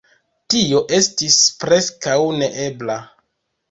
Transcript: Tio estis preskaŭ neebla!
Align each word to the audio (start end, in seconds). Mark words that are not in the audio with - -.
Tio 0.53 0.81
estis 1.01 1.39
preskaŭ 1.63 2.19
neebla! 2.43 3.01